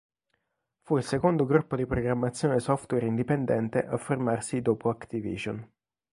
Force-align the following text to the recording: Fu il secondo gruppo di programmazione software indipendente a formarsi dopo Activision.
Fu 0.81 0.97
il 0.97 1.03
secondo 1.03 1.45
gruppo 1.45 1.75
di 1.75 1.85
programmazione 1.85 2.57
software 2.59 3.05
indipendente 3.05 3.85
a 3.85 3.97
formarsi 3.97 4.59
dopo 4.59 4.89
Activision. 4.89 5.63